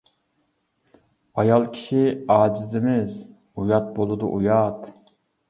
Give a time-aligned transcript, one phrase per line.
[1.43, 1.99] ئايال كىشى
[2.37, 4.91] ئاجىزمىز، ئۇيات بولىدۇ ئۇيات.